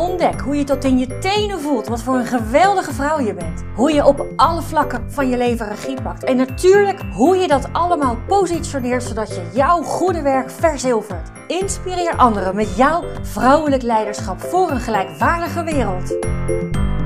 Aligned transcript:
Ontdek 0.00 0.40
hoe 0.40 0.56
je 0.56 0.64
tot 0.64 0.84
in 0.84 0.98
je 0.98 1.18
tenen 1.18 1.60
voelt 1.60 1.86
wat 1.86 2.02
voor 2.02 2.14
een 2.14 2.26
geweldige 2.26 2.92
vrouw 2.92 3.20
je 3.20 3.34
bent. 3.34 3.62
Hoe 3.74 3.92
je 3.92 4.06
op 4.06 4.26
alle 4.36 4.62
vlakken 4.62 5.12
van 5.12 5.28
je 5.28 5.36
leven 5.36 5.68
regie 5.68 6.02
pakt. 6.02 6.24
En 6.24 6.36
natuurlijk 6.36 7.00
hoe 7.12 7.36
je 7.36 7.48
dat 7.48 7.72
allemaal 7.72 8.16
positioneert 8.26 9.02
zodat 9.02 9.28
je 9.28 9.50
jouw 9.52 9.82
goede 9.82 10.22
werk 10.22 10.50
verzilvert. 10.50 11.30
Inspireer 11.46 12.16
anderen 12.16 12.54
met 12.54 12.76
jouw 12.76 13.04
vrouwelijk 13.22 13.82
leiderschap 13.82 14.40
voor 14.40 14.70
een 14.70 14.80
gelijkwaardige 14.80 15.64
wereld. 15.64 16.16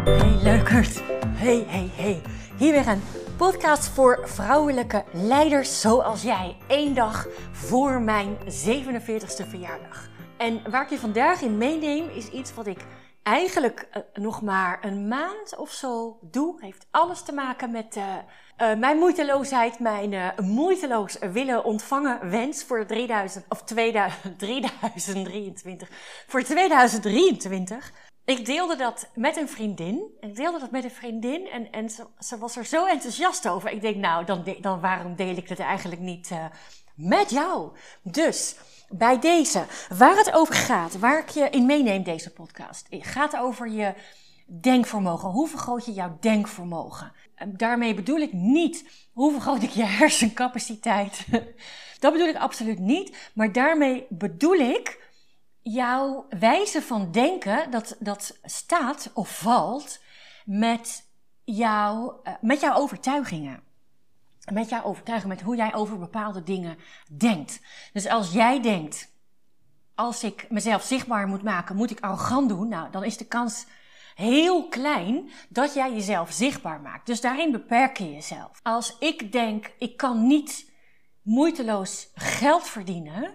Hey 0.05 0.38
leukert. 0.42 1.02
Hey, 1.27 1.64
hey, 1.69 1.91
hey. 1.95 2.22
Hier 2.56 2.72
weer 2.72 2.88
een 2.88 3.02
podcast 3.36 3.88
voor 3.88 4.20
vrouwelijke 4.24 5.05
leiders 5.12 5.80
zoals 5.80 6.22
jij. 6.22 6.56
Eén 6.69 6.95
dag 6.95 7.27
voor 7.52 8.00
mijn 8.00 8.36
47ste 8.45 9.48
verjaardag. 9.48 10.12
En 10.37 10.70
waar 10.70 10.83
ik 10.83 10.91
je 10.91 10.98
vandaag 10.98 11.41
in 11.41 11.59
meeneem 11.59 12.09
is 12.09 12.29
iets 12.29 12.55
wat 12.55 12.66
ik 12.66 12.84
eigenlijk 13.23 13.88
uh, 13.97 14.02
nog 14.12 14.42
maar 14.42 14.84
een 14.84 15.09
maand 15.09 15.56
of 15.56 15.70
zo 15.70 16.19
doe. 16.20 16.56
Heeft 16.61 16.87
alles 16.91 17.23
te 17.23 17.33
maken 17.33 17.70
met 17.70 17.97
uh, 17.97 18.05
uh, 18.59 18.78
mijn 18.78 18.98
moeiteloosheid, 18.98 19.78
mijn 19.78 20.34
moeiteloos 20.42 21.19
willen 21.19 21.65
ontvangen 21.65 22.30
wens 22.30 22.65
voor 22.65 22.87
3000, 22.87 23.45
of 23.48 23.62
2000, 23.62 24.39
3023. 24.39 25.89
Voor 26.27 26.42
2023. 26.42 27.92
Ik 28.25 28.47
deelde 28.47 28.77
dat 28.77 29.11
met 29.14 29.36
een 29.36 29.48
vriendin. 29.48 30.17
Ik 30.20 30.36
deelde 30.36 30.58
dat 30.58 30.70
met 30.70 30.84
een 30.84 30.91
vriendin 30.91 31.47
en, 31.47 31.70
en 31.70 31.91
ze, 31.91 32.06
ze 32.19 32.39
was 32.39 32.56
er 32.56 32.64
zo 32.64 32.86
enthousiast 32.86 33.48
over. 33.48 33.70
Ik 33.70 33.80
denk, 33.80 33.97
nou, 33.97 34.25
dan, 34.25 34.56
dan 34.61 34.80
waarom 34.80 35.17
deel 35.17 35.36
ik 35.36 35.48
het 35.48 35.58
eigenlijk 35.61 36.01
niet 36.01 36.30
met 36.95 37.30
jou? 37.30 37.73
Dus 38.03 38.56
bij 38.98 39.19
deze, 39.19 39.64
waar 39.89 40.17
het 40.17 40.33
over 40.33 40.55
gaat, 40.55 40.98
waar 40.98 41.19
ik 41.19 41.28
je 41.28 41.50
in 41.50 41.67
meeneem 41.67 42.03
deze 42.03 42.33
podcast, 42.33 42.87
gaat 42.91 43.36
over 43.36 43.69
je 43.69 43.95
denkvermogen. 44.47 45.31
Hoe 45.31 45.48
vergroot 45.48 45.84
je 45.84 45.92
jouw 45.92 46.17
denkvermogen? 46.20 47.12
Daarmee 47.47 47.95
bedoel 47.95 48.19
ik 48.19 48.33
niet 48.33 48.84
hoe 49.12 49.33
vergroot 49.33 49.62
ik 49.62 49.70
je 49.70 49.84
hersencapaciteit. 50.01 51.27
Dat 52.01 52.12
bedoel 52.12 52.28
ik 52.28 52.36
absoluut 52.36 52.78
niet. 52.78 53.31
Maar 53.34 53.53
daarmee 53.53 54.06
bedoel 54.09 54.55
ik 54.55 55.12
jouw 55.62 56.27
wijze 56.39 56.83
van 56.83 57.12
denken 57.12 57.70
dat, 57.70 57.97
dat 57.98 58.39
staat 58.42 59.11
of 59.14 59.39
valt 59.39 60.01
met, 60.45 61.08
jou, 61.45 62.12
eh, 62.23 62.34
met 62.41 62.61
jouw 62.61 62.77
overtuigingen 62.77 63.62
met 64.53 64.69
jou 64.69 64.84
overtuigen, 64.84 65.28
met 65.28 65.41
hoe 65.41 65.56
jij 65.56 65.75
over 65.75 65.98
bepaalde 65.98 66.42
dingen 66.42 66.78
denkt. 67.17 67.61
Dus 67.92 68.06
als 68.06 68.33
jij 68.33 68.62
denkt, 68.62 69.12
als 69.95 70.25
ik 70.25 70.47
mezelf 70.51 70.83
zichtbaar 70.83 71.27
moet 71.28 71.42
maken, 71.42 71.77
moet 71.77 71.91
ik 71.91 72.01
arrogant 72.01 72.48
doen, 72.48 72.69
nou, 72.69 72.91
dan 72.91 73.05
is 73.05 73.17
de 73.17 73.27
kans 73.27 73.67
heel 74.14 74.69
klein 74.69 75.31
dat 75.48 75.75
jij 75.75 75.92
jezelf 75.92 76.33
zichtbaar 76.33 76.81
maakt. 76.81 77.06
Dus 77.06 77.20
daarin 77.20 77.53
beperk 77.53 77.98
je 77.98 78.12
jezelf. 78.12 78.61
Als 78.62 78.98
ik 78.98 79.33
denk, 79.33 79.73
ik 79.78 79.97
kan 79.97 80.27
niet 80.27 80.73
moeiteloos 81.23 82.11
geld 82.14 82.69
verdienen, 82.69 83.34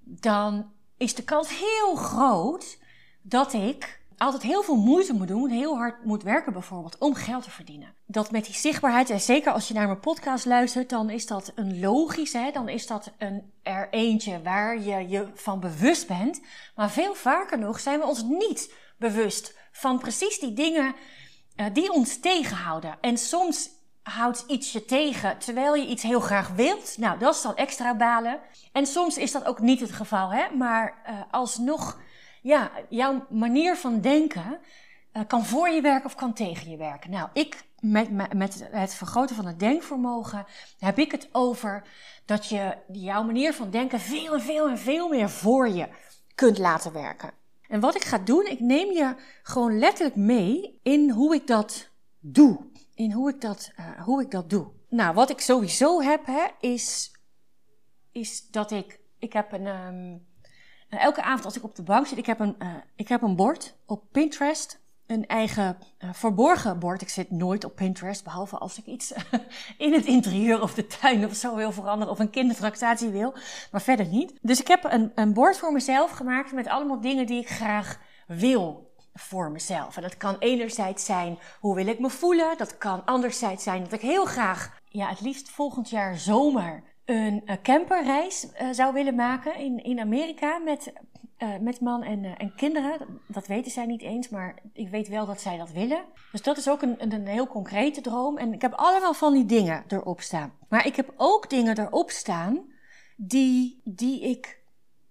dan 0.00 0.72
is 0.96 1.14
de 1.14 1.24
kans 1.24 1.58
heel 1.58 1.94
groot 1.94 2.78
dat 3.22 3.52
ik 3.52 4.04
altijd 4.18 4.42
heel 4.42 4.62
veel 4.62 4.76
moeite 4.76 5.12
moet 5.12 5.28
doen, 5.28 5.50
heel 5.50 5.76
hard 5.76 6.04
moet 6.04 6.22
werken 6.22 6.52
bijvoorbeeld, 6.52 6.98
om 6.98 7.14
geld 7.14 7.42
te 7.42 7.50
verdienen. 7.50 7.94
Dat 8.06 8.30
met 8.30 8.44
die 8.44 8.54
zichtbaarheid, 8.54 9.10
en 9.10 9.20
zeker 9.20 9.52
als 9.52 9.68
je 9.68 9.74
naar 9.74 9.86
mijn 9.86 10.00
podcast 10.00 10.44
luistert, 10.44 10.90
dan 10.90 11.10
is 11.10 11.26
dat 11.26 11.52
een 11.54 11.80
logisch, 11.80 12.32
hè? 12.32 12.50
dan 12.50 12.68
is 12.68 12.86
dat 12.86 13.12
een, 13.18 13.52
er 13.62 13.88
eentje 13.90 14.42
waar 14.42 14.80
je 14.80 15.08
je 15.08 15.28
van 15.34 15.60
bewust 15.60 16.06
bent. 16.06 16.40
Maar 16.74 16.90
veel 16.90 17.14
vaker 17.14 17.58
nog 17.58 17.80
zijn 17.80 17.98
we 17.98 18.06
ons 18.06 18.22
niet 18.22 18.72
bewust 18.98 19.58
van 19.72 19.98
precies 19.98 20.38
die 20.38 20.52
dingen 20.52 20.94
uh, 21.56 21.66
die 21.72 21.92
ons 21.92 22.20
tegenhouden. 22.20 22.98
En 23.00 23.18
soms 23.18 23.70
houdt 24.02 24.44
iets 24.46 24.72
je 24.72 24.84
tegen 24.84 25.38
terwijl 25.38 25.74
je 25.74 25.86
iets 25.86 26.02
heel 26.02 26.20
graag 26.20 26.48
wilt. 26.48 26.98
Nou, 26.98 27.18
dat 27.18 27.34
is 27.34 27.42
dan 27.42 27.56
extra 27.56 27.94
balen. 27.94 28.40
En 28.72 28.86
soms 28.86 29.18
is 29.18 29.32
dat 29.32 29.44
ook 29.44 29.60
niet 29.60 29.80
het 29.80 29.92
geval, 29.92 30.30
hè? 30.30 30.56
maar 30.56 31.02
uh, 31.08 31.20
alsnog 31.30 31.98
ja, 32.46 32.70
jouw 32.88 33.26
manier 33.30 33.76
van 33.76 34.00
denken 34.00 34.58
uh, 35.12 35.22
kan 35.26 35.44
voor 35.44 35.68
je 35.68 35.80
werken 35.80 36.06
of 36.06 36.14
kan 36.14 36.32
tegen 36.32 36.70
je 36.70 36.76
werken. 36.76 37.10
Nou, 37.10 37.28
ik 37.32 37.64
met, 37.80 38.34
met 38.34 38.68
het 38.70 38.94
vergroten 38.94 39.36
van 39.36 39.46
het 39.46 39.58
denkvermogen 39.58 40.46
heb 40.78 40.98
ik 40.98 41.12
het 41.12 41.28
over 41.32 41.86
dat 42.24 42.46
je 42.46 42.76
jouw 42.92 43.22
manier 43.22 43.54
van 43.54 43.70
denken 43.70 44.00
veel 44.00 44.32
en 44.32 44.40
veel 44.40 44.68
en 44.68 44.78
veel 44.78 45.08
meer 45.08 45.30
voor 45.30 45.68
je 45.68 45.88
kunt 46.34 46.58
laten 46.58 46.92
werken. 46.92 47.30
En 47.68 47.80
wat 47.80 47.94
ik 47.94 48.04
ga 48.04 48.18
doen, 48.18 48.46
ik 48.46 48.60
neem 48.60 48.90
je 48.90 49.14
gewoon 49.42 49.78
letterlijk 49.78 50.16
mee 50.16 50.80
in 50.82 51.10
hoe 51.10 51.34
ik 51.34 51.46
dat 51.46 51.90
doe. 52.20 52.58
In 52.94 53.12
hoe 53.12 53.30
ik 53.30 53.40
dat, 53.40 53.72
uh, 53.80 54.02
hoe 54.02 54.22
ik 54.22 54.30
dat 54.30 54.50
doe. 54.50 54.66
Nou, 54.88 55.14
wat 55.14 55.30
ik 55.30 55.40
sowieso 55.40 56.00
heb, 56.00 56.26
hè, 56.26 56.44
is, 56.60 57.12
is 58.12 58.50
dat 58.50 58.70
ik, 58.70 59.00
ik 59.18 59.32
heb 59.32 59.52
een, 59.52 59.66
um, 59.66 60.26
uh, 60.90 61.02
elke 61.02 61.22
avond 61.22 61.44
als 61.44 61.56
ik 61.56 61.64
op 61.64 61.74
de 61.74 61.82
bank 61.82 62.06
zit, 62.06 62.18
ik 62.18 62.26
heb 62.26 62.40
een, 62.40 62.56
uh, 62.58 62.68
ik 62.96 63.08
heb 63.08 63.22
een 63.22 63.36
bord 63.36 63.76
op 63.86 64.02
Pinterest. 64.12 64.84
Een 65.06 65.26
eigen 65.26 65.78
uh, 65.98 66.12
verborgen 66.12 66.78
bord. 66.78 67.02
Ik 67.02 67.08
zit 67.08 67.30
nooit 67.30 67.64
op 67.64 67.76
Pinterest, 67.76 68.24
behalve 68.24 68.58
als 68.58 68.78
ik 68.78 68.86
iets 68.86 69.12
in 69.78 69.92
het 69.92 70.04
interieur 70.04 70.62
of 70.62 70.74
de 70.74 70.86
tuin 70.86 71.24
of 71.24 71.34
zo 71.34 71.54
wil 71.54 71.72
veranderen. 71.72 72.12
Of 72.12 72.18
een 72.18 72.30
kindertractatie 72.30 73.08
wil, 73.08 73.34
maar 73.70 73.82
verder 73.82 74.06
niet. 74.06 74.38
Dus 74.42 74.60
ik 74.60 74.66
heb 74.66 74.84
een, 74.84 75.12
een 75.14 75.32
bord 75.32 75.58
voor 75.58 75.72
mezelf 75.72 76.10
gemaakt 76.10 76.52
met 76.52 76.68
allemaal 76.68 77.00
dingen 77.00 77.26
die 77.26 77.40
ik 77.40 77.48
graag 77.48 77.98
wil 78.26 78.94
voor 79.14 79.50
mezelf. 79.50 79.96
En 79.96 80.02
dat 80.02 80.16
kan 80.16 80.36
enerzijds 80.38 81.04
zijn, 81.04 81.38
hoe 81.60 81.74
wil 81.74 81.86
ik 81.86 81.98
me 81.98 82.10
voelen? 82.10 82.58
Dat 82.58 82.78
kan 82.78 83.04
anderzijds 83.04 83.62
zijn 83.62 83.82
dat 83.82 83.92
ik 83.92 84.00
heel 84.00 84.24
graag, 84.24 84.80
ja, 84.88 85.08
het 85.08 85.20
liefst 85.20 85.48
volgend 85.48 85.90
jaar 85.90 86.18
zomer 86.18 86.82
een 87.06 87.42
camperreis 87.62 88.46
uh, 88.60 88.68
zou 88.70 88.92
willen 88.92 89.14
maken 89.14 89.56
in, 89.56 89.84
in 89.84 90.00
Amerika 90.00 90.58
met, 90.58 90.92
uh, 91.38 91.58
met 91.60 91.80
man 91.80 92.02
en, 92.02 92.24
en 92.24 92.54
kinderen. 92.54 93.20
Dat 93.28 93.46
weten 93.46 93.70
zij 93.70 93.86
niet 93.86 94.02
eens, 94.02 94.28
maar 94.28 94.58
ik 94.72 94.88
weet 94.88 95.08
wel 95.08 95.26
dat 95.26 95.40
zij 95.40 95.56
dat 95.56 95.72
willen. 95.72 96.04
Dus 96.32 96.42
dat 96.42 96.56
is 96.56 96.68
ook 96.68 96.82
een, 96.82 97.12
een 97.12 97.26
heel 97.26 97.46
concrete 97.46 98.00
droom. 98.00 98.38
En 98.38 98.52
ik 98.52 98.62
heb 98.62 98.72
allemaal 98.72 99.14
van 99.14 99.32
die 99.32 99.46
dingen 99.46 99.84
erop 99.88 100.20
staan. 100.20 100.52
Maar 100.68 100.86
ik 100.86 100.96
heb 100.96 101.14
ook 101.16 101.50
dingen 101.50 101.78
erop 101.78 102.10
staan 102.10 102.72
die, 103.16 103.80
die 103.84 104.20
ik. 104.20 104.64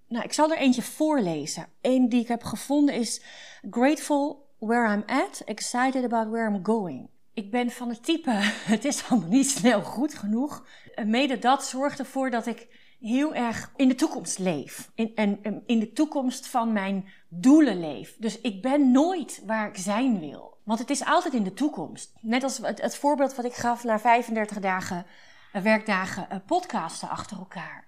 Nou, 0.07 0.23
ik 0.23 0.33
zal 0.33 0.51
er 0.51 0.57
eentje 0.57 0.81
voorlezen. 0.81 1.67
Eén 1.81 2.09
die 2.09 2.21
ik 2.21 2.27
heb 2.27 2.43
gevonden 2.43 2.95
is 2.95 3.21
Grateful 3.69 4.45
where 4.59 4.93
I'm 4.93 5.03
at, 5.07 5.41
excited 5.45 6.03
about 6.03 6.29
where 6.29 6.47
I'm 6.47 6.65
going. 6.65 7.09
Ik 7.35 7.51
ben 7.51 7.71
van 7.71 7.89
het 7.89 8.03
type, 8.03 8.31
het 8.73 8.85
is 8.85 9.09
allemaal 9.09 9.29
niet 9.29 9.49
snel 9.49 9.81
goed 9.81 10.13
genoeg 10.13 10.65
mede 11.03 11.39
dat 11.39 11.65
zorgt 11.65 11.99
ervoor 11.99 12.29
dat 12.29 12.45
ik 12.45 12.67
heel 12.99 13.33
erg 13.33 13.71
in 13.75 13.87
de 13.87 13.95
toekomst 13.95 14.39
leef. 14.39 14.91
In, 14.95 15.11
en 15.15 15.63
in 15.65 15.79
de 15.79 15.91
toekomst 15.91 16.47
van 16.47 16.73
mijn 16.73 17.09
doelen 17.29 17.79
leef. 17.79 18.15
Dus 18.17 18.41
ik 18.41 18.61
ben 18.61 18.91
nooit 18.91 19.43
waar 19.45 19.67
ik 19.67 19.77
zijn 19.77 20.19
wil. 20.19 20.57
Want 20.63 20.79
het 20.79 20.89
is 20.89 21.05
altijd 21.05 21.33
in 21.33 21.43
de 21.43 21.53
toekomst. 21.53 22.13
Net 22.21 22.43
als 22.43 22.57
het, 22.57 22.95
voorbeeld 22.95 23.35
wat 23.35 23.45
ik 23.45 23.53
gaf 23.53 23.83
na 23.83 23.99
35 23.99 24.59
dagen, 24.59 25.05
uh, 25.53 25.61
werkdagen, 25.61 26.27
uh, 26.31 26.37
podcasten 26.45 27.09
achter 27.09 27.37
elkaar. 27.37 27.85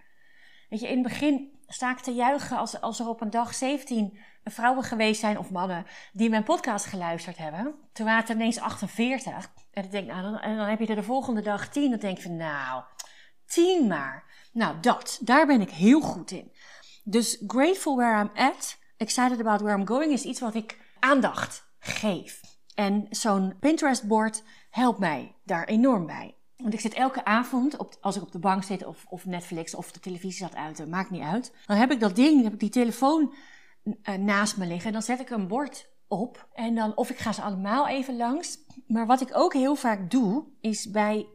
Weet 0.69 0.79
je, 0.79 0.87
in 0.87 0.93
het 0.93 1.07
begin 1.07 1.56
sta 1.67 1.91
ik 1.91 1.99
te 1.99 2.13
juichen 2.13 2.57
als, 2.57 2.81
als 2.81 2.99
er 2.99 3.07
op 3.07 3.21
een 3.21 3.29
dag 3.29 3.53
17 3.53 4.17
vrouwen 4.43 4.83
geweest 4.83 5.19
zijn 5.19 5.37
of 5.37 5.49
mannen 5.49 5.85
die 6.13 6.29
mijn 6.29 6.43
podcast 6.43 6.85
geluisterd 6.85 7.37
hebben. 7.37 7.75
Toen 7.93 8.05
waren 8.05 8.21
het 8.21 8.29
ineens 8.29 8.59
48. 8.59 9.51
En 9.71 9.81
dan 9.81 9.91
denk 9.91 10.07
ik, 10.07 10.13
nou, 10.13 10.23
dan, 10.23 10.39
en 10.39 10.57
dan 10.57 10.67
heb 10.67 10.79
je 10.79 10.87
er 10.87 10.95
de 10.95 11.03
volgende 11.03 11.41
dag 11.41 11.69
10. 11.69 11.89
Dan 11.89 11.99
denk 11.99 12.17
je 12.17 12.23
van, 12.23 12.35
nou, 12.35 12.83
Tien 13.47 13.87
maar. 13.87 14.23
Nou, 14.51 14.79
dat. 14.79 15.19
Daar 15.21 15.45
ben 15.45 15.61
ik 15.61 15.69
heel 15.69 16.01
goed 16.01 16.31
in. 16.31 16.51
Dus 17.03 17.43
grateful 17.47 17.95
where 17.95 18.21
I'm 18.21 18.31
at, 18.35 18.77
excited 18.97 19.39
about 19.39 19.61
where 19.61 19.77
I'm 19.77 19.87
going 19.87 20.11
is 20.11 20.23
iets 20.23 20.39
wat 20.39 20.55
ik 20.55 20.79
aandacht 20.99 21.67
geef. 21.79 22.41
En 22.75 23.05
zo'n 23.09 23.55
Pinterest-bord 23.59 24.43
helpt 24.69 24.99
mij 24.99 25.35
daar 25.43 25.65
enorm 25.65 26.05
bij. 26.05 26.36
Want 26.57 26.73
ik 26.73 26.79
zit 26.79 26.93
elke 26.93 27.25
avond, 27.25 27.77
op, 27.77 27.97
als 28.01 28.15
ik 28.15 28.21
op 28.21 28.31
de 28.31 28.39
bank 28.39 28.63
zit 28.63 28.85
of, 28.85 29.05
of 29.09 29.25
Netflix 29.25 29.75
of 29.75 29.91
de 29.91 29.99
televisie 29.99 30.45
zat 30.45 30.55
uit, 30.55 30.87
maakt 30.89 31.09
niet 31.09 31.21
uit. 31.21 31.53
Dan 31.65 31.77
heb 31.77 31.91
ik 31.91 31.99
dat 31.99 32.15
ding, 32.15 32.43
heb 32.43 32.53
ik 32.53 32.59
die 32.59 32.69
telefoon 32.69 33.33
uh, 33.83 34.15
naast 34.15 34.57
me 34.57 34.65
liggen 34.65 34.85
en 34.85 34.93
dan 34.93 35.01
zet 35.01 35.19
ik 35.19 35.29
een 35.29 35.47
bord 35.47 35.89
op. 36.07 36.47
En 36.53 36.75
dan, 36.75 36.95
of 36.95 37.09
ik 37.09 37.17
ga 37.17 37.31
ze 37.31 37.41
allemaal 37.41 37.87
even 37.87 38.17
langs. 38.17 38.57
Maar 38.87 39.05
wat 39.05 39.21
ik 39.21 39.29
ook 39.33 39.53
heel 39.53 39.75
vaak 39.75 40.11
doe, 40.11 40.43
is 40.61 40.91
bij 40.91 41.27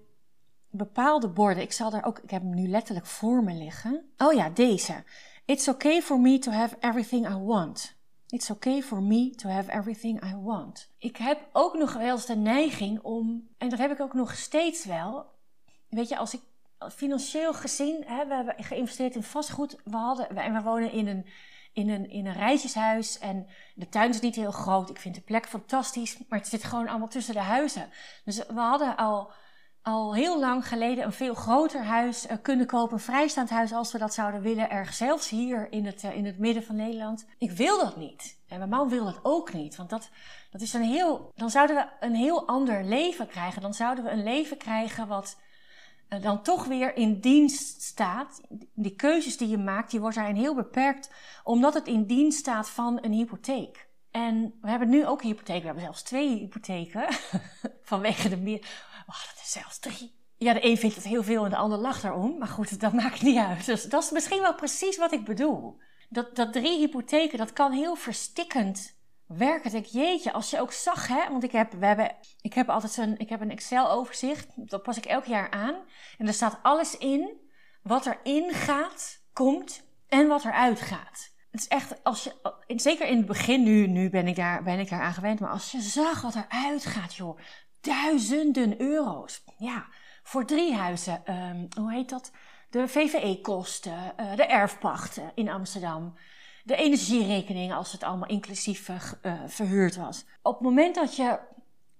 bepaalde 0.71 1.29
borden. 1.29 1.63
Ik 1.63 1.73
zal 1.73 1.91
daar 1.91 2.05
ook, 2.05 2.19
ik 2.19 2.31
heb 2.31 2.43
hem 2.43 2.55
nu 2.55 2.69
letterlijk 2.69 3.07
voor 3.07 3.45
me 3.45 3.55
liggen. 3.55 4.13
Oh 4.17 4.33
ja, 4.33 4.51
deze. 4.51 5.05
It's 5.45 5.69
okay 5.69 6.03
for 6.03 6.21
me 6.21 6.39
to 6.39 6.51
have 6.51 6.77
everything 6.81 7.29
I 7.29 7.35
want. 7.35 8.01
It's 8.33 8.51
okay 8.51 8.83
for 8.83 9.03
me 9.03 9.31
to 9.31 9.49
have 9.49 9.71
everything 9.71 10.25
I 10.25 10.35
want. 10.35 10.89
Ik 10.99 11.17
heb 11.17 11.49
ook 11.53 11.75
nog 11.75 11.93
wel 11.93 12.15
eens 12.15 12.27
de 12.27 12.37
neiging 12.37 13.01
om, 13.01 13.49
en 13.59 13.69
dat 13.69 13.79
heb 13.79 13.91
ik 13.91 14.01
ook 14.01 14.15
nog 14.15 14.35
steeds 14.37 14.85
wel. 14.85 15.27
Weet 15.89 16.09
je, 16.09 16.17
als 16.17 16.35
ik 16.35 16.41
financieel 16.93 17.55
gezien, 17.55 18.05
hè, 18.07 18.27
we 18.27 18.35
hebben 18.35 18.55
geïnvesteerd 18.65 19.15
in 19.15 19.23
vastgoed. 19.23 19.77
We 19.85 19.97
hadden, 19.97 20.37
en 20.37 20.53
we 20.53 20.63
wonen 20.63 20.93
in 20.93 21.07
een, 21.07 21.27
in, 21.73 21.89
een, 21.89 22.11
in 22.11 22.27
een 22.27 22.33
rijtjeshuis. 22.33 23.19
En 23.19 23.47
de 23.75 23.89
tuin 23.89 24.11
is 24.11 24.21
niet 24.21 24.37
heel 24.37 24.53
groot. 24.53 24.91
Ik 24.91 24.99
vind 24.99 25.15
de 25.15 25.21
plek 25.21 25.47
fantastisch. 25.47 26.19
Maar 26.29 26.39
het 26.39 26.49
zit 26.49 26.65
gewoon 26.65 26.89
allemaal 26.89 27.09
tussen 27.09 27.35
de 27.35 27.41
huizen. 27.41 27.91
Dus 28.25 28.37
we 28.47 28.61
hadden 28.61 28.97
al, 28.97 29.33
al 29.83 30.15
heel 30.15 30.41
lang 30.41 30.69
geleden 30.69 31.05
een 31.05 31.13
veel 31.13 31.35
groter 31.35 31.83
huis 31.85 32.27
uh, 32.27 32.37
kunnen 32.43 32.67
kopen. 32.67 32.95
Een 32.95 33.03
vrijstaand 33.03 33.51
huis 33.51 33.73
als 33.73 33.93
we 33.93 33.99
dat 33.99 34.15
zouden 34.15 34.41
willen. 34.41 34.71
Erg 34.71 34.95
zelfs 34.95 35.29
hier 35.29 35.73
in 35.73 35.87
het, 35.87 36.03
uh, 36.03 36.17
in 36.17 36.27
het 36.27 36.39
midden 36.39 36.63
van 36.63 36.77
Nederland. 36.77 37.27
Ik 37.39 37.51
wil 37.51 37.79
dat 37.79 37.97
niet. 37.97 38.41
En 38.49 38.59
mijn 38.59 38.71
man 38.71 38.89
wil 38.89 39.05
dat 39.05 39.19
ook 39.23 39.53
niet. 39.53 39.77
Want 39.77 39.91
dat, 39.91 40.11
dat 40.51 40.61
is 40.61 40.73
een 40.73 40.83
heel. 40.83 41.33
Dan 41.35 41.51
zouden 41.51 41.77
we 41.77 42.07
een 42.07 42.15
heel 42.15 42.47
ander 42.47 42.85
leven 42.85 43.27
krijgen. 43.27 43.63
Dan 43.63 43.75
zouden 43.75 44.05
we 44.05 44.11
een 44.11 44.23
leven 44.23 44.57
krijgen 44.57 45.09
wat 45.09 45.37
eh, 46.09 46.23
dan 46.23 46.43
toch 46.43 46.65
weer 46.65 46.97
in 46.97 47.21
dienst 47.21 47.83
staat. 47.83 48.41
Die 48.75 48.95
keuzes 48.95 49.37
die 49.37 49.49
je 49.49 49.59
maakt, 49.59 49.91
die 49.91 50.01
worden 50.01 50.35
heel 50.35 50.55
beperkt, 50.55 51.11
omdat 51.45 51.75
het 51.75 51.87
in 51.87 52.07
dienst 52.07 52.39
staat 52.39 52.71
van 52.71 52.99
een 53.03 53.13
hypotheek. 53.13 53.89
En 54.11 54.55
we 54.61 54.69
hebben 54.71 54.89
nu 54.89 55.07
ook 55.07 55.23
hypotheek. 55.23 55.61
We 55.61 55.65
hebben 55.65 55.85
zelfs 55.85 56.03
twee 56.03 56.39
hypotheken. 56.39 57.07
Vanwege 57.83 58.29
de 58.29 58.37
meer. 58.37 58.91
Oh, 59.07 59.25
dat 59.35 59.43
is 59.45 59.53
zelfs 59.53 59.79
drie. 59.79 60.21
Ja, 60.37 60.53
de 60.53 60.65
een 60.65 60.77
vindt 60.77 60.95
het 60.95 61.05
heel 61.05 61.23
veel 61.23 61.45
en 61.45 61.51
de 61.51 61.57
ander 61.57 61.79
lacht 61.79 62.05
erom. 62.05 62.39
Maar 62.39 62.49
goed, 62.49 62.81
dat 62.81 62.93
maakt 63.03 63.23
niet 63.23 63.39
uit. 63.39 63.67
Dus 63.67 63.85
dat 63.85 64.03
is 64.03 64.11
misschien 64.11 64.41
wel 64.41 64.55
precies 64.55 64.97
wat 64.97 65.13
ik 65.13 65.25
bedoel. 65.25 65.81
Dat, 66.09 66.37
dat 66.37 66.53
drie 66.53 66.79
hypotheken, 66.79 67.39
dat 67.39 67.53
kan 67.53 67.73
heel 67.73 67.95
verstikkend 67.95 68.97
werken. 69.27 69.71
Denk 69.71 69.85
jeetje, 69.85 70.33
als 70.33 70.51
je 70.51 70.61
ook 70.61 70.73
zag, 70.73 71.09
hè, 71.09 71.29
want 71.31 71.43
ik 71.43 71.53
heb, 71.53 71.73
we 71.73 71.87
hebben, 71.87 72.17
ik 72.41 72.55
heb 72.55 72.69
altijd 72.69 72.97
een, 72.97 73.19
ik 73.19 73.29
heb 73.29 73.41
een 73.41 73.51
Excel-overzicht, 73.51 74.49
dat 74.57 74.83
pas 74.83 74.97
ik 74.97 75.05
elk 75.05 75.25
jaar 75.25 75.51
aan. 75.51 75.75
En 76.19 76.27
er 76.27 76.35
staat 76.35 76.59
alles 76.63 76.99
in 76.99 77.41
wat 77.83 78.07
erin 78.07 78.53
gaat, 78.53 79.23
komt 79.33 79.83
en 80.09 80.29
wat 80.29 80.45
eruit 80.45 80.81
gaat. 80.81 81.31
Het 81.51 81.61
is 81.61 81.69
echt, 81.69 82.05
als 82.05 82.25
je, 82.25 82.33
zeker 82.67 83.07
in 83.07 83.17
het 83.17 83.27
begin, 83.27 83.63
nu, 83.63 83.87
nu 83.87 84.11
ben, 84.11 84.27
ik 84.27 84.37
daar, 84.37 84.63
ben 84.63 84.79
ik 84.79 84.91
daar 84.91 85.03
aan 85.03 85.15
gewend, 85.15 85.41
maar 85.41 85.51
als 85.51 85.71
je 85.71 85.81
zag 85.81 86.23
wat 86.23 86.35
eruit 86.35 86.87
gaat, 86.87 87.15
joh, 87.15 87.39
duizenden 87.83 88.81
euro's. 88.81 89.45
Ja, 89.57 89.87
voor 90.23 90.45
drie 90.45 90.75
huizen, 90.75 91.23
um, 91.27 91.69
hoe 91.77 91.93
heet 91.93 92.09
dat? 92.09 92.31
De 92.71 92.89
VVE-kosten, 92.89 94.15
uh, 94.21 94.37
de 94.37 94.45
erfpachten 94.45 95.33
in 95.35 95.49
Amsterdam 95.49 96.15
de 96.65 96.77
energierekening 96.77 97.73
als 97.73 97.93
het 97.93 98.03
allemaal 98.03 98.29
inclusief 98.29 98.89
uh, 98.89 99.33
verhuurd 99.47 99.97
was. 99.97 100.25
Op 100.43 100.53
het 100.53 100.63
moment 100.63 100.95
dat 100.95 101.17
je 101.17 101.39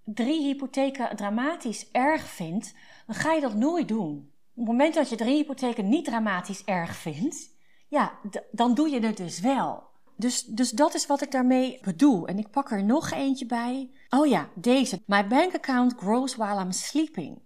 drie 0.05 0.43
hypotheken 0.43 1.17
dramatisch 1.17 1.91
erg 1.91 2.23
vindt, 2.23 2.75
dan 3.07 3.15
ga 3.15 3.33
je 3.33 3.41
dat 3.41 3.55
nooit 3.55 3.89
doen. 3.89 4.31
Op 4.55 4.59
het 4.59 4.67
moment 4.67 4.95
dat 4.95 5.09
je 5.09 5.17
drie 5.17 5.37
hypotheken 5.37 5.89
niet 5.89 6.05
dramatisch 6.05 6.65
erg 6.65 6.97
vindt, 6.97 7.51
ja, 7.89 8.19
dan 8.51 8.75
doe 8.75 8.89
je 8.89 9.01
het 9.01 9.17
dus 9.17 9.41
wel. 9.41 9.91
Dus, 10.17 10.45
dus 10.45 10.71
dat 10.71 10.95
is 10.95 11.07
wat 11.07 11.23
ik 11.23 11.31
daarmee 11.31 11.79
bedoel. 11.83 12.27
En 12.27 12.39
ik 12.39 12.51
pak 12.51 12.71
er 12.71 12.85
nog 12.85 13.11
eentje 13.11 13.47
bij. 13.47 13.91
Oh 14.11 14.27
ja, 14.27 14.49
deze. 14.55 15.03
My 15.07 15.27
bank 15.27 15.55
account 15.55 15.95
grows 15.97 16.37
while 16.37 16.61
I'm 16.61 16.73
sleeping. 16.73 17.39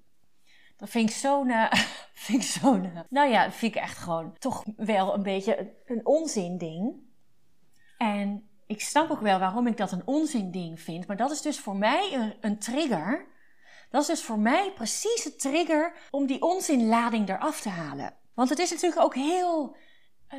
Dat 0.77 0.89
vind 0.89 1.11
ik 1.11 1.17
zo'n, 1.17 1.49
uh, 1.49 1.73
vind 2.27 2.43
ik 2.43 2.49
zo'n, 2.49 2.93
nou 3.09 3.31
ja, 3.31 3.51
vind 3.51 3.75
ik 3.75 3.83
echt 3.83 3.99
gewoon 3.99 4.39
toch 4.39 4.65
wel 4.77 5.15
een 5.15 5.23
beetje 5.23 5.59
een, 5.59 5.71
een 5.87 6.07
onzin 6.07 6.59
ding. 6.59 6.95
En 7.99 8.49
ik 8.67 8.81
snap 8.81 9.11
ook 9.11 9.21
wel 9.21 9.39
waarom 9.39 9.67
ik 9.67 9.77
dat 9.77 9.93
een 9.93 10.07
onzin 10.07 10.51
ding 10.51 10.81
vind. 10.81 11.07
Maar 11.07 11.17
dat 11.17 11.31
is 11.31 11.43
dus 11.43 11.61
voor 11.61 11.77
mij 11.77 12.15
een, 12.15 12.35
een 12.41 12.59
trigger. 12.59 13.27
Dat 13.91 14.01
is 14.01 14.07
dus 14.07 14.23
voor 14.23 14.39
mij 14.39 14.73
precies 14.73 15.25
een 15.25 15.37
trigger 15.37 15.93
om 16.11 16.27
die 16.27 16.43
onzinlading 16.43 17.29
eraf 17.29 17.61
te 17.61 17.69
halen. 17.69 18.15
Want 18.35 18.49
het 18.49 18.59
is 18.59 18.71
natuurlijk 18.71 19.03
ook 19.03 19.15
heel. 19.15 19.77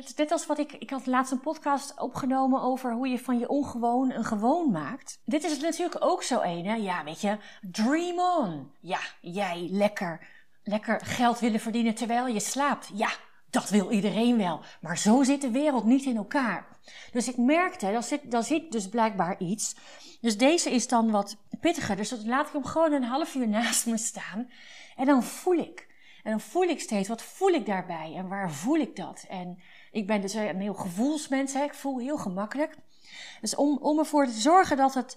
Het 0.06 0.18
is 0.18 0.30
als 0.30 0.46
wat 0.46 0.58
ik. 0.58 0.72
Ik 0.72 0.90
had 0.90 1.06
laatst 1.06 1.32
een 1.32 1.40
podcast 1.40 2.00
opgenomen 2.00 2.62
over 2.62 2.92
hoe 2.92 3.08
je 3.08 3.18
van 3.18 3.38
je 3.38 3.48
ongewoon 3.48 4.10
een 4.10 4.24
gewoon 4.24 4.70
maakt. 4.70 5.20
Dit 5.24 5.44
is 5.44 5.58
natuurlijk 5.58 6.04
ook 6.04 6.22
zo 6.22 6.40
een. 6.40 6.66
Hè? 6.66 6.74
Ja, 6.74 7.04
weet 7.04 7.20
je. 7.20 7.38
Dream 7.60 8.18
on. 8.18 8.72
Ja, 8.80 9.00
jij 9.20 9.68
lekker. 9.70 10.28
Lekker 10.62 11.00
geld 11.04 11.38
willen 11.38 11.60
verdienen 11.60 11.94
terwijl 11.94 12.26
je 12.26 12.40
slaapt. 12.40 12.90
Ja, 12.94 13.10
dat 13.50 13.68
wil 13.68 13.90
iedereen 13.90 14.36
wel. 14.36 14.60
Maar 14.80 14.98
zo 14.98 15.22
zit 15.22 15.40
de 15.40 15.50
wereld 15.50 15.84
niet 15.84 16.04
in 16.04 16.16
elkaar. 16.16 16.66
Dus 17.12 17.28
ik 17.28 17.36
merkte, 17.36 17.92
daar 17.92 18.02
zit, 18.02 18.30
daar 18.30 18.44
zit 18.44 18.72
dus 18.72 18.88
blijkbaar 18.88 19.40
iets. 19.40 19.74
Dus 20.20 20.36
deze 20.36 20.70
is 20.70 20.88
dan 20.88 21.10
wat 21.10 21.36
pittiger. 21.60 21.96
Dus 21.96 22.08
dan 22.08 22.26
laat 22.26 22.46
ik 22.46 22.52
hem 22.52 22.64
gewoon 22.64 22.92
een 22.92 23.02
half 23.02 23.34
uur 23.34 23.48
naast 23.48 23.86
me 23.86 23.98
staan. 23.98 24.50
En 24.96 25.06
dan 25.06 25.22
voel 25.22 25.58
ik. 25.58 25.87
En 26.28 26.34
dan 26.34 26.42
voel 26.42 26.62
ik 26.62 26.80
steeds, 26.80 27.08
wat 27.08 27.22
voel 27.22 27.48
ik 27.48 27.66
daarbij? 27.66 28.14
En 28.14 28.28
waar 28.28 28.50
voel 28.50 28.76
ik 28.76 28.96
dat? 28.96 29.24
En 29.28 29.58
ik 29.90 30.06
ben 30.06 30.20
dus 30.20 30.34
een 30.34 30.60
heel 30.60 30.74
gevoelsmens. 30.74 31.52
Hè? 31.52 31.62
Ik 31.62 31.74
voel 31.74 31.98
heel 31.98 32.16
gemakkelijk. 32.18 32.76
Dus 33.40 33.54
om, 33.54 33.78
om 33.78 33.98
ervoor 33.98 34.26
te 34.26 34.40
zorgen 34.40 34.76
dat 34.76 34.94
het, 34.94 35.16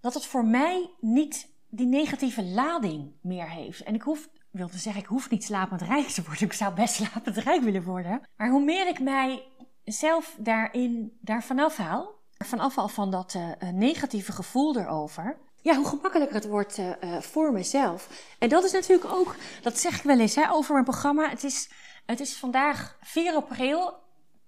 dat 0.00 0.14
het 0.14 0.26
voor 0.26 0.44
mij 0.44 0.90
niet 1.00 1.48
die 1.68 1.86
negatieve 1.86 2.44
lading 2.44 3.12
meer 3.22 3.50
heeft. 3.50 3.82
En 3.82 3.94
ik 3.94 4.02
hoef 4.02 4.28
wilde 4.50 4.78
zeggen, 4.78 5.02
ik 5.02 5.08
hoef 5.08 5.30
niet 5.30 5.44
slapend 5.44 5.82
rijk 5.82 6.06
te 6.06 6.22
worden. 6.22 6.46
Ik 6.46 6.52
zou 6.52 6.74
best 6.74 6.94
slapend 6.94 7.36
rijk 7.36 7.62
willen 7.62 7.84
worden. 7.84 8.20
Maar 8.36 8.50
hoe 8.50 8.64
meer 8.64 8.88
ik 8.88 9.00
mij 9.00 9.42
zelf 9.84 10.36
daarin, 10.38 11.18
daarvan 11.20 11.58
afhaal, 11.58 12.14
van 12.38 12.58
afhaal 12.58 12.88
van 12.88 13.10
dat 13.10 13.34
uh, 13.34 13.70
negatieve 13.70 14.32
gevoel 14.32 14.78
erover, 14.78 15.38
ja, 15.60 15.74
hoe 15.74 15.86
gemakkelijker 15.86 16.36
het 16.36 16.46
wordt 16.46 16.78
uh, 16.78 16.92
voor 17.20 17.52
mezelf. 17.52 18.08
En 18.38 18.48
dat 18.48 18.64
is 18.64 18.72
natuurlijk 18.72 19.12
ook, 19.12 19.34
dat 19.62 19.78
zeg 19.78 19.96
ik 19.96 20.02
wel 20.02 20.18
eens 20.18 20.34
hè, 20.34 20.50
over 20.50 20.72
mijn 20.72 20.84
programma. 20.84 21.28
Het 21.28 21.44
is, 21.44 21.70
het 22.06 22.20
is 22.20 22.36
vandaag 22.36 22.98
4 23.00 23.32
april. 23.32 23.94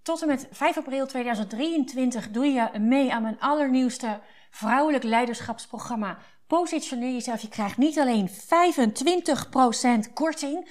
Tot 0.03 0.23
en 0.23 0.29
met 0.29 0.49
5 0.51 0.77
april 0.77 1.07
2023 1.07 2.31
doe 2.31 2.47
je 2.47 2.79
mee 2.79 3.13
aan 3.13 3.23
mijn 3.23 3.41
allernieuwste 3.41 4.21
vrouwelijk 4.51 5.05
leiderschapsprogramma 5.05 6.19
Positioneer 6.51 7.13
jezelf. 7.13 7.41
Je 7.41 7.49
krijgt 7.49 7.77
niet 7.77 7.99
alleen 7.99 8.29
25% 8.29 8.33
korting, 10.13 10.71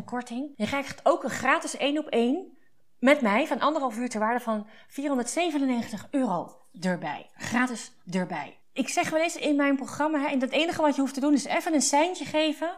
25% 0.00 0.04
korting. 0.04 0.52
Je 0.56 0.66
krijgt 0.66 1.00
ook 1.02 1.24
een 1.24 1.30
gratis 1.30 1.76
1 1.76 1.98
op 1.98 2.06
1 2.06 2.58
met 2.98 3.20
mij 3.20 3.46
van 3.46 3.60
anderhalf 3.60 3.96
uur 3.96 4.08
ter 4.08 4.20
waarde 4.20 4.40
van 4.40 4.66
497 4.88 6.06
euro 6.10 6.56
erbij. 6.80 7.30
Gratis 7.34 7.92
erbij. 8.10 8.58
Ik 8.78 8.88
zeg 8.88 9.10
wel 9.10 9.20
eens 9.20 9.36
in 9.36 9.56
mijn 9.56 9.76
programma, 9.76 10.30
en 10.30 10.40
het 10.40 10.50
enige 10.50 10.82
wat 10.82 10.94
je 10.94 11.00
hoeft 11.00 11.14
te 11.14 11.20
doen 11.20 11.32
is 11.32 11.44
even 11.44 11.74
een 11.74 11.82
seintje 11.82 12.24
geven. 12.24 12.76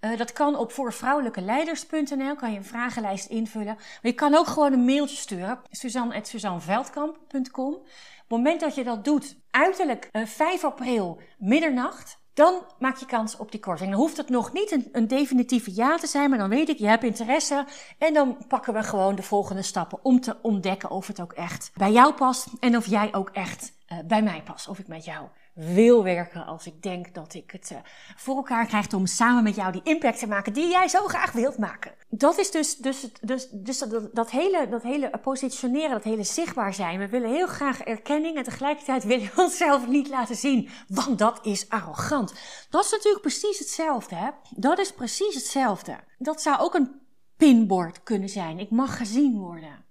Uh, 0.00 0.16
dat 0.16 0.32
kan 0.32 0.56
op 0.56 0.72
voorvrouwelijkeleiders.nl, 0.72 2.34
kan 2.34 2.52
je 2.52 2.56
een 2.56 2.64
vragenlijst 2.64 3.26
invullen. 3.26 3.74
Maar 3.74 4.00
je 4.00 4.12
kan 4.12 4.34
ook 4.34 4.46
gewoon 4.46 4.72
een 4.72 4.84
mailtje 4.84 5.16
sturen, 5.16 5.60
suzanne.suzanneveldkamp.com 5.70 7.72
het 7.72 8.28
moment 8.28 8.60
dat 8.60 8.74
je 8.74 8.84
dat 8.84 9.04
doet, 9.04 9.36
uiterlijk 9.50 10.08
5 10.12 10.62
eh, 10.62 10.68
april, 10.68 11.20
middernacht, 11.38 12.18
dan 12.34 12.54
maak 12.78 12.96
je 12.96 13.06
kans 13.06 13.36
op 13.36 13.50
die 13.50 13.60
korting. 13.60 13.90
Dan 13.90 13.98
hoeft 13.98 14.16
het 14.16 14.28
nog 14.28 14.52
niet 14.52 14.78
een, 14.92 15.08
definitieve 15.08 15.74
ja 15.74 15.96
te 15.96 16.06
zijn, 16.06 16.30
maar 16.30 16.38
dan 16.38 16.48
weet 16.48 16.68
ik, 16.68 16.78
je 16.78 16.86
hebt 16.86 17.04
interesse. 17.04 17.64
En 17.98 18.14
dan 18.14 18.44
pakken 18.48 18.74
we 18.74 18.82
gewoon 18.82 19.14
de 19.14 19.22
volgende 19.22 19.62
stappen 19.62 19.98
om 20.02 20.20
te 20.20 20.36
ontdekken 20.42 20.90
of 20.90 21.06
het 21.06 21.20
ook 21.20 21.32
echt 21.32 21.70
bij 21.74 21.92
jou 21.92 22.14
past. 22.14 22.46
En 22.60 22.76
of 22.76 22.86
jij 22.86 23.14
ook 23.14 23.30
echt 23.30 23.72
uh, 23.92 23.98
bij 24.04 24.22
mij 24.22 24.42
past. 24.42 24.68
Of 24.68 24.78
ik 24.78 24.88
met 24.88 25.04
jou 25.04 25.28
wil 25.54 26.02
werken 26.02 26.46
als 26.46 26.66
ik 26.66 26.82
denk 26.82 27.14
dat 27.14 27.34
ik 27.34 27.50
het 27.50 27.70
uh, 27.72 27.78
voor 28.16 28.36
elkaar 28.36 28.66
krijg 28.66 28.92
om 28.92 29.06
samen 29.06 29.42
met 29.42 29.54
jou 29.54 29.72
die 29.72 29.82
impact 29.84 30.18
te 30.18 30.26
maken 30.26 30.52
die 30.52 30.68
jij 30.68 30.88
zo 30.88 31.06
graag 31.06 31.32
wilt 31.32 31.58
maken. 31.58 31.92
Dat 32.08 32.38
is 32.38 32.50
dus, 32.50 32.76
dus, 32.76 33.08
dus, 33.20 33.48
dus 33.50 33.78
dat, 33.78 34.14
dat, 34.14 34.30
hele, 34.30 34.68
dat 34.68 34.82
hele 34.82 35.10
positioneren, 35.22 35.90
dat 35.90 36.04
hele 36.04 36.24
zichtbaar 36.24 36.74
zijn. 36.74 36.98
We 36.98 37.08
willen 37.08 37.30
heel 37.30 37.46
graag 37.46 37.80
erkenning 37.80 38.36
en 38.36 38.42
tegelijkertijd 38.42 39.04
willen 39.04 39.30
we 39.34 39.42
onszelf 39.42 39.88
niet 39.88 40.08
laten 40.08 40.36
zien, 40.36 40.68
want 40.88 41.18
dat 41.18 41.46
is 41.46 41.68
arrogant. 41.68 42.34
Dat 42.70 42.84
is 42.84 42.90
natuurlijk 42.90 43.22
precies 43.22 43.58
hetzelfde, 43.58 44.14
hè? 44.14 44.30
Dat 44.50 44.78
is 44.78 44.92
precies 44.92 45.34
hetzelfde. 45.34 45.98
Dat 46.18 46.42
zou 46.42 46.60
ook 46.60 46.74
een 46.74 47.00
pinbord 47.36 48.02
kunnen 48.02 48.28
zijn. 48.28 48.58
Ik 48.58 48.70
mag 48.70 48.96
gezien 48.96 49.38
worden. 49.38 49.84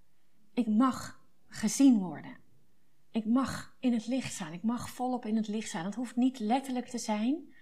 Ik 0.54 0.68
mag 0.68 1.20
gezien 1.48 2.00
worden. 2.00 2.41
Ik 3.12 3.26
mag 3.26 3.76
in 3.80 3.94
het 3.94 4.08
licht 4.08 4.34
staan. 4.34 4.54
Ik 4.54 4.64
mag 4.64 4.90
volop 4.90 5.26
in 5.26 5.36
het 5.36 5.48
licht 5.48 5.68
staan. 5.68 5.84
Dat 5.84 5.96
hoeft 5.96 6.16
niet 6.16 6.40
letterlijk 6.40 6.88
te 6.88 6.98
zijn, 6.98 7.54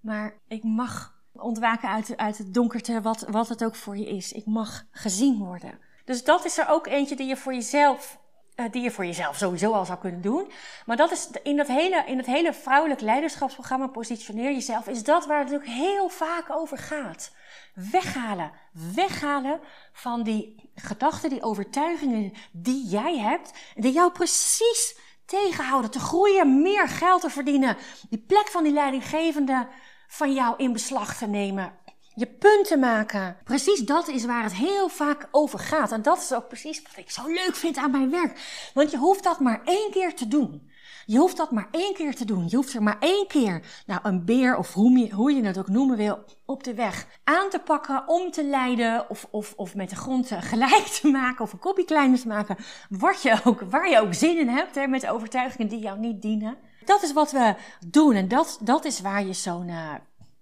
maar 0.00 0.38
ik 0.48 0.62
mag 0.62 1.22
ontwaken 1.32 1.88
uit, 1.88 2.16
uit 2.16 2.38
het 2.38 2.54
donkerte, 2.54 3.00
wat, 3.00 3.26
wat 3.30 3.48
het 3.48 3.64
ook 3.64 3.74
voor 3.74 3.96
je 3.96 4.08
is. 4.08 4.32
Ik 4.32 4.46
mag 4.46 4.86
gezien 4.90 5.38
worden. 5.38 5.78
Dus 6.04 6.24
dat 6.24 6.44
is 6.44 6.58
er 6.58 6.68
ook 6.68 6.86
eentje 6.86 7.16
die 7.16 7.26
je 7.26 7.36
voor 7.36 7.54
jezelf 7.54 8.20
die 8.68 8.82
je 8.82 8.90
voor 8.90 9.06
jezelf 9.06 9.36
sowieso 9.36 9.72
al 9.72 9.84
zou 9.84 9.98
kunnen 9.98 10.20
doen. 10.20 10.52
Maar 10.86 10.96
dat 10.96 11.10
is 11.10 11.28
in 11.42 11.56
dat 11.56 11.66
hele, 11.66 12.04
in 12.06 12.16
het 12.16 12.26
hele 12.26 12.52
vrouwelijk 12.52 13.00
leiderschapsprogramma 13.00 13.86
Positioneer 13.86 14.52
Jezelf, 14.52 14.88
is 14.88 15.02
dat 15.02 15.26
waar 15.26 15.38
het 15.38 15.50
natuurlijk 15.50 15.78
heel 15.78 16.08
vaak 16.08 16.50
over 16.50 16.78
gaat. 16.78 17.32
Weghalen, 17.74 18.52
weghalen 18.94 19.60
van 19.92 20.22
die 20.22 20.70
gedachten, 20.74 21.30
die 21.30 21.42
overtuigingen 21.42 22.32
die 22.52 22.86
jij 22.86 23.18
hebt, 23.18 23.52
die 23.74 23.92
jou 23.92 24.12
precies 24.12 24.98
tegenhouden 25.24 25.90
te 25.90 25.98
groeien, 25.98 26.62
meer 26.62 26.88
geld 26.88 27.20
te 27.20 27.30
verdienen, 27.30 27.76
die 28.08 28.24
plek 28.26 28.48
van 28.48 28.62
die 28.62 28.72
leidinggevende 28.72 29.68
van 30.08 30.34
jou 30.34 30.54
in 30.56 30.72
beslag 30.72 31.16
te 31.16 31.26
nemen 31.26 31.78
je 32.14 32.26
punten 32.26 32.78
maken. 32.78 33.36
Precies 33.44 33.80
dat 33.80 34.08
is 34.08 34.24
waar 34.24 34.42
het 34.42 34.54
heel 34.54 34.88
vaak 34.88 35.28
over 35.30 35.58
gaat. 35.58 35.92
En 35.92 36.02
dat 36.02 36.18
is 36.18 36.32
ook 36.32 36.48
precies 36.48 36.82
wat 36.82 36.96
ik 36.96 37.10
zo 37.10 37.26
leuk 37.26 37.54
vind 37.54 37.76
aan 37.76 37.90
mijn 37.90 38.10
werk. 38.10 38.40
Want 38.74 38.90
je 38.90 38.96
hoeft 38.96 39.24
dat 39.24 39.40
maar 39.40 39.60
één 39.64 39.90
keer 39.90 40.14
te 40.14 40.28
doen. 40.28 40.68
Je 41.06 41.18
hoeft 41.18 41.36
dat 41.36 41.50
maar 41.50 41.68
één 41.70 41.94
keer 41.94 42.14
te 42.14 42.24
doen. 42.24 42.44
Je 42.48 42.56
hoeft 42.56 42.74
er 42.74 42.82
maar 42.82 42.96
één 43.00 43.26
keer, 43.26 43.82
nou 43.86 44.00
een 44.02 44.24
beer 44.24 44.56
of 44.56 44.72
hoe 44.72 44.98
je, 44.98 45.10
hoe 45.10 45.32
je 45.32 45.44
het 45.44 45.58
ook 45.58 45.68
noemen 45.68 45.96
wil, 45.96 46.24
op 46.44 46.64
de 46.64 46.74
weg 46.74 47.06
aan 47.24 47.50
te 47.50 47.58
pakken, 47.58 48.08
om 48.08 48.30
te 48.30 48.44
leiden 48.44 49.10
of, 49.10 49.26
of, 49.30 49.54
of 49.56 49.74
met 49.74 49.90
de 49.90 49.96
grond 49.96 50.30
gelijk 50.40 50.86
te 51.00 51.08
maken 51.08 51.44
of 51.44 51.52
een 51.52 51.58
kopje 51.58 51.84
kleiner 51.84 52.20
te 52.20 52.28
maken. 52.28 52.56
Wat 52.88 53.22
je 53.22 53.40
ook, 53.44 53.60
waar 53.60 53.90
je 53.90 54.00
ook 54.00 54.14
zin 54.14 54.38
in 54.38 54.48
hebt, 54.48 54.74
hè, 54.74 54.86
met 54.86 55.06
overtuigingen 55.06 55.68
die 55.68 55.80
jou 55.80 55.98
niet 55.98 56.22
dienen. 56.22 56.56
Dat 56.84 57.02
is 57.02 57.12
wat 57.12 57.32
we 57.32 57.54
doen 57.86 58.14
en 58.14 58.28
dat, 58.28 58.58
dat 58.62 58.84
is 58.84 59.00
waar 59.00 59.24
je 59.24 59.32
zo'n, 59.32 59.68
uh, 59.68 59.94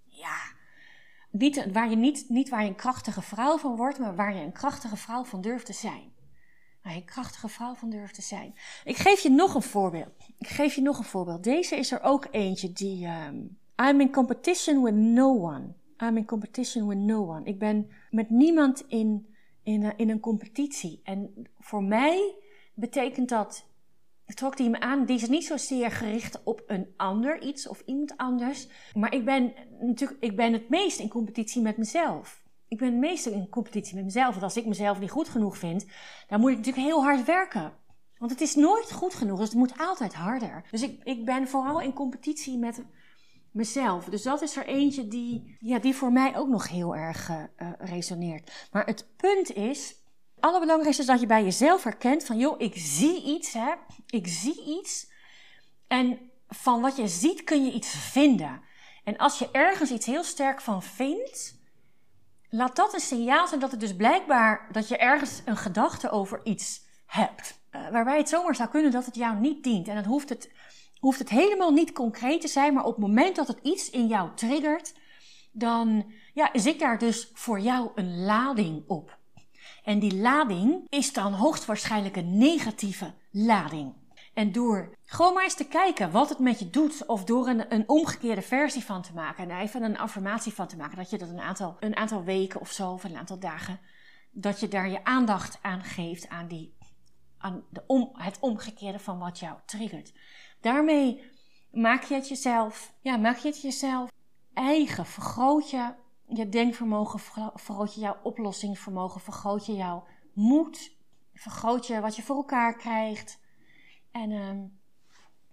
ja, 0.05 0.37
niet, 1.31 1.73
waar 1.73 1.91
je 1.91 1.97
niet, 1.97 2.25
niet 2.29 2.49
waar 2.49 2.63
je 2.63 2.69
een 2.69 2.75
krachtige 2.75 3.23
vrouw 3.23 3.59
van 3.59 3.77
wordt, 3.77 3.99
maar 3.99 4.17
waar 4.17 4.35
je 4.35 4.43
een 4.43 4.53
krachtige 4.53 4.97
vrouw 4.97 5.25
van 5.25 5.41
durft 5.41 5.67
te 5.67 5.73
zijn. 5.73 6.13
Waar 6.83 6.93
je 6.93 6.99
een 6.99 7.05
krachtige 7.05 7.49
vrouw 7.49 7.75
van 7.75 7.91
durft 7.91 8.15
te 8.15 8.23
zijn. 8.23 8.55
Ik 8.85 8.97
geef 8.97 9.21
je 9.21 9.31
nog 9.31 9.55
een 9.55 9.63
voorbeeld. 9.63 10.13
Ik 10.39 10.49
geef 10.49 10.75
je 10.75 10.83
nog 10.83 10.99
een 10.99 11.05
voorbeeld. 11.05 11.45
Deze 11.45 11.77
is 11.77 11.93
er 11.93 12.03
ook 12.03 12.29
eentje 12.31 12.73
die. 12.73 13.07
Um, 13.07 13.59
I'm 13.83 14.01
in 14.01 14.13
competition 14.13 14.83
with 14.83 14.95
no 14.95 15.43
one. 15.43 15.75
I'm 16.03 16.17
in 16.17 16.25
competition 16.25 16.89
with 16.89 16.99
no 16.99 17.27
one. 17.27 17.45
Ik 17.45 17.59
ben 17.59 17.91
met 18.11 18.31
niemand 18.31 18.85
in, 18.89 19.35
in, 19.63 19.97
in 19.97 20.11
een 20.11 20.21
competitie. 20.21 21.01
En 21.05 21.49
voor 21.59 21.83
mij 21.83 22.35
betekent 22.75 23.29
dat 23.29 23.68
trok 24.35 24.57
die 24.57 24.71
me 24.71 24.81
aan. 24.81 25.05
Die 25.05 25.17
is 25.17 25.29
niet 25.29 25.45
zozeer 25.45 25.91
gericht 25.91 26.43
op 26.45 26.63
een 26.67 26.95
ander 26.97 27.43
iets 27.43 27.69
of 27.69 27.83
iemand 27.87 28.17
anders. 28.17 28.69
Maar 28.95 29.15
ik 29.15 29.25
ben 29.25 29.53
natuurlijk, 29.81 30.23
ik 30.23 30.37
ben 30.37 30.53
het 30.53 30.69
meest 30.69 30.99
in 30.99 31.09
competitie 31.09 31.63
met 31.63 31.77
mezelf. 31.77 32.43
Ik 32.69 32.79
ben 32.79 32.89
het 32.89 32.99
meest 32.99 33.27
in 33.27 33.49
competitie 33.49 33.95
met 33.95 34.05
mezelf. 34.05 34.31
Want 34.31 34.43
als 34.43 34.57
ik 34.57 34.67
mezelf 34.67 35.01
niet 35.01 35.11
goed 35.11 35.29
genoeg 35.29 35.59
vind, 35.59 35.87
dan 36.29 36.41
moet 36.41 36.51
ik 36.51 36.57
natuurlijk 36.57 36.87
heel 36.87 37.03
hard 37.03 37.25
werken. 37.25 37.73
Want 38.19 38.31
het 38.31 38.41
is 38.41 38.55
nooit 38.55 38.93
goed 38.93 39.15
genoeg, 39.15 39.39
dus 39.39 39.49
het 39.49 39.59
moet 39.59 39.79
altijd 39.79 40.15
harder. 40.15 40.65
Dus 40.71 40.83
ik, 40.83 41.01
ik 41.05 41.25
ben 41.25 41.49
vooral 41.49 41.81
in 41.81 41.93
competitie 41.93 42.59
met 42.59 42.85
mezelf. 43.53 44.05
Dus 44.05 44.23
dat 44.23 44.43
is 44.43 44.57
er 44.57 44.67
eentje 44.67 45.09
die, 45.09 45.57
ja, 45.59 45.79
die 45.79 45.95
voor 45.95 46.13
mij 46.13 46.37
ook 46.37 46.49
nog 46.49 46.69
heel 46.69 46.97
erg 46.97 47.29
uh, 47.29 47.45
resoneert. 47.79 48.69
Maar 48.73 48.87
het 48.87 49.09
punt 49.17 49.53
is, 49.53 49.95
allerbelangrijkste 50.41 51.03
is 51.03 51.09
dat 51.09 51.21
je 51.21 51.27
bij 51.27 51.45
jezelf 51.45 51.85
herkent 51.85 52.25
van, 52.25 52.39
joh, 52.39 52.61
ik 52.61 52.73
zie 52.77 53.23
iets, 53.23 53.53
hè. 53.53 53.73
Ik 54.07 54.27
zie 54.27 54.65
iets. 54.65 55.11
En 55.87 56.31
van 56.49 56.81
wat 56.81 56.97
je 56.97 57.09
ziet 57.09 57.45
kun 57.45 57.65
je 57.65 57.73
iets 57.73 57.89
vinden. 57.89 58.63
En 59.05 59.17
als 59.17 59.39
je 59.39 59.49
ergens 59.53 59.91
iets 59.91 60.07
heel 60.07 60.25
sterk 60.25 60.61
van 60.61 60.83
vindt, 60.83 61.57
laat 62.49 62.77
dat 62.77 62.95
een 62.95 63.01
signaal 63.01 63.47
zijn 63.47 63.61
dat 63.61 63.71
het 63.71 63.81
dus 63.81 63.97
blijkbaar, 63.97 64.69
dat 64.73 64.89
je 64.89 64.97
ergens 64.97 65.43
een 65.45 65.57
gedachte 65.57 66.11
over 66.11 66.41
iets 66.45 66.81
hebt. 67.07 67.61
Uh, 67.73 67.91
waarbij 67.91 68.17
het 68.17 68.29
zomaar 68.29 68.55
zou 68.55 68.69
kunnen 68.69 68.91
dat 68.91 69.07
het 69.07 69.15
jou 69.15 69.37
niet 69.37 69.65
dient. 69.65 69.89
En 69.89 69.95
dan 69.95 70.05
hoeft 70.05 70.29
het, 70.29 70.51
hoeft 70.99 71.19
het 71.19 71.29
helemaal 71.29 71.71
niet 71.71 71.93
concreet 71.93 72.41
te 72.41 72.49
zijn, 72.49 72.75
maar 72.75 72.85
op 72.85 72.97
het 72.97 73.07
moment 73.07 73.37
dat 73.37 73.49
het 73.49 73.59
iets 73.63 73.91
in 73.91 74.07
jou 74.07 74.31
triggert, 74.35 74.95
dan 75.53 76.13
ja, 76.35 76.51
zit 76.53 76.79
daar 76.79 76.99
dus 76.99 77.31
voor 77.35 77.61
jou 77.61 77.91
een 77.95 78.25
lading 78.25 78.85
op. 78.87 79.19
En 79.89 79.99
die 79.99 80.17
lading 80.17 80.87
is 80.89 81.13
dan 81.13 81.33
hoogstwaarschijnlijk 81.33 82.17
een 82.17 82.39
negatieve 82.39 83.15
lading. 83.31 83.95
En 84.35 84.53
door 84.53 84.97
gewoon 85.05 85.35
maar 85.35 85.43
eens 85.43 85.55
te 85.55 85.69
kijken 85.69 86.11
wat 86.11 86.29
het 86.29 86.39
met 86.39 86.59
je 86.59 86.71
doet, 86.71 87.07
of 87.07 87.25
door 87.25 87.49
een, 87.49 87.75
een 87.75 87.89
omgekeerde 87.89 88.43
versie 88.43 88.85
van 88.85 89.03
te 89.03 89.15
maken, 89.15 89.51
en 89.51 89.61
even 89.61 89.83
een 89.83 89.99
affirmatie 89.99 90.53
van 90.53 90.67
te 90.67 90.77
maken, 90.77 90.97
dat 90.97 91.11
je 91.11 91.19
dat 91.19 91.29
een 91.29 91.41
aantal, 91.41 91.77
een 91.81 91.97
aantal 91.97 92.25
weken 92.25 92.61
of 92.61 92.71
zo, 92.71 92.93
of 92.93 93.05
een 93.05 93.17
aantal 93.17 93.39
dagen, 93.39 93.81
dat 94.31 94.61
je 94.61 94.69
daar 94.69 94.89
je 94.89 95.05
aandacht 95.05 95.59
aan 95.63 95.83
geeft 95.83 96.29
aan, 96.29 96.49
die, 96.49 96.77
aan 97.39 97.65
de 97.71 98.11
het 98.13 98.39
omgekeerde 98.41 98.99
van 98.99 99.19
wat 99.19 99.39
jou 99.39 99.57
triggert. 99.67 100.13
Daarmee 100.61 101.31
maak 101.71 102.03
je 102.03 102.15
het 102.15 102.29
jezelf, 102.29 102.93
ja, 103.01 103.17
maak 103.17 103.37
je 103.37 103.49
het 103.49 103.63
jezelf 103.63 104.11
eigen, 104.55 105.07
vergroot 105.07 105.71
je 105.71 105.95
je 106.29 106.49
denkvermogen, 106.49 107.21
vergroot 107.55 107.95
je 107.95 108.01
jouw 108.01 108.17
oplossingsvermogen, 108.23 109.21
vergroot 109.21 109.67
je 109.67 109.75
jouw 109.75 110.07
moed, 110.33 110.97
vergroot 111.35 111.87
je 111.87 112.01
wat 112.01 112.17
je 112.17 112.23
voor 112.23 112.37
elkaar 112.37 112.77
krijgt. 112.77 113.39
En 114.13 114.31
uh, 114.31 114.49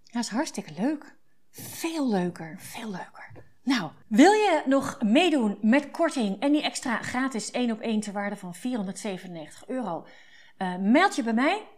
dat 0.04 0.22
is 0.22 0.28
hartstikke 0.28 0.72
leuk. 0.78 1.16
Veel 1.50 2.08
leuker, 2.08 2.56
veel 2.58 2.90
leuker. 2.90 3.32
Nou, 3.62 3.90
wil 4.06 4.32
je 4.32 4.62
nog 4.66 5.02
meedoen 5.02 5.58
met 5.60 5.90
korting 5.90 6.40
en 6.40 6.52
die 6.52 6.62
extra 6.62 6.96
gratis 6.96 7.50
1 7.50 7.70
op 7.70 7.80
1 7.80 8.00
ter 8.00 8.12
waarde 8.12 8.36
van 8.36 8.54
497 8.54 9.68
euro? 9.68 10.06
Uh, 10.58 10.76
meld 10.76 11.16
je 11.16 11.22
bij 11.22 11.34
mij. 11.34 11.68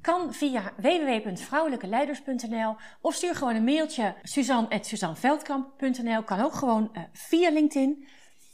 Kan 0.00 0.34
via 0.34 0.72
www.vrouwelijkeleiders.nl 0.76 2.76
of 3.00 3.14
stuur 3.14 3.34
gewoon 3.34 3.54
een 3.54 3.64
mailtje 3.64 4.14
suzanne.suzanneveldkamp.nl. 4.22 6.22
Kan 6.22 6.40
ook 6.40 6.54
gewoon 6.54 6.90
uh, 6.92 7.02
via 7.12 7.50
LinkedIn. 7.50 8.06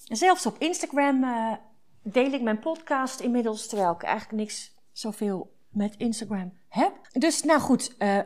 Zelfs 0.08 0.46
op 0.46 0.56
Instagram 0.58 1.24
uh, 1.24 1.52
deel 2.02 2.32
ik 2.32 2.42
mijn 2.42 2.58
podcast 2.58 3.20
inmiddels, 3.20 3.66
terwijl 3.66 3.92
ik 3.92 4.02
eigenlijk 4.02 4.38
niks 4.38 4.74
zoveel 4.92 5.56
met 5.68 5.94
Instagram 5.96 6.52
heb. 6.68 6.92
Dus 7.12 7.42
nou 7.42 7.60
goed, 7.60 7.94
uh, 7.98 8.18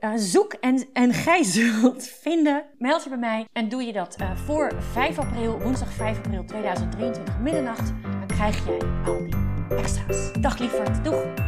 uh, 0.00 0.12
zoek 0.14 0.52
en, 0.52 0.88
en 0.92 1.12
gij 1.12 1.42
zult 1.54 2.06
vinden. 2.06 2.64
Meld 2.78 3.02
je 3.02 3.08
bij 3.08 3.18
mij 3.18 3.46
en 3.52 3.68
doe 3.68 3.82
je 3.82 3.92
dat 3.92 4.16
voor 4.34 4.72
5 4.92 5.18
april, 5.18 5.60
woensdag 5.60 5.92
5 5.92 6.16
april 6.16 6.44
2023 6.44 7.38
middernacht. 7.38 7.92
Dan 8.02 8.26
krijg 8.26 8.66
jij 8.66 8.78
al 9.04 9.18
die 9.18 9.76
extra's. 9.76 10.32
Dag 10.32 10.58
lieverd, 10.58 11.04
doeg! 11.04 11.47